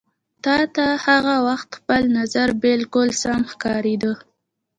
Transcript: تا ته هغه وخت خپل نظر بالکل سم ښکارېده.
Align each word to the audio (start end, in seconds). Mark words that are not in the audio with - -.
تا 0.43 0.55
ته 0.75 0.85
هغه 1.05 1.35
وخت 1.47 1.69
خپل 1.77 2.01
نظر 2.17 2.47
بالکل 2.63 3.07
سم 3.21 3.39
ښکارېده. 3.51 4.13